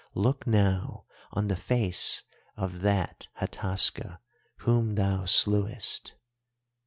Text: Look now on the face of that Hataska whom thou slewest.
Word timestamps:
Look 0.15 0.47
now 0.47 1.05
on 1.31 1.47
the 1.47 1.55
face 1.55 2.23
of 2.57 2.79
that 2.81 3.27
Hataska 3.39 4.17
whom 4.61 4.95
thou 4.95 5.25
slewest. 5.25 6.15